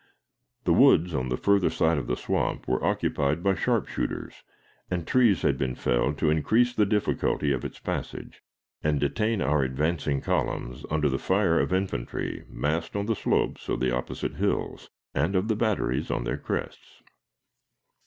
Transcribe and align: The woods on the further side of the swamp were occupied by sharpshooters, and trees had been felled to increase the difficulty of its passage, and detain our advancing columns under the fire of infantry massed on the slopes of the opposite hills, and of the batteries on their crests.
The 0.63 0.73
woods 0.73 1.13
on 1.13 1.29
the 1.29 1.37
further 1.37 1.69
side 1.69 1.99
of 1.99 2.07
the 2.07 2.15
swamp 2.17 2.67
were 2.67 2.83
occupied 2.83 3.43
by 3.43 3.53
sharpshooters, 3.53 4.41
and 4.89 5.05
trees 5.05 5.43
had 5.43 5.59
been 5.59 5.75
felled 5.75 6.17
to 6.17 6.31
increase 6.31 6.73
the 6.73 6.87
difficulty 6.87 7.51
of 7.51 7.63
its 7.63 7.77
passage, 7.77 8.41
and 8.83 8.99
detain 8.99 9.43
our 9.43 9.61
advancing 9.61 10.19
columns 10.19 10.87
under 10.89 11.07
the 11.07 11.19
fire 11.19 11.59
of 11.59 11.71
infantry 11.71 12.43
massed 12.49 12.95
on 12.95 13.05
the 13.05 13.15
slopes 13.15 13.69
of 13.69 13.79
the 13.79 13.91
opposite 13.95 14.37
hills, 14.37 14.89
and 15.13 15.35
of 15.35 15.49
the 15.49 15.55
batteries 15.55 16.09
on 16.09 16.23
their 16.23 16.39
crests. 16.39 17.03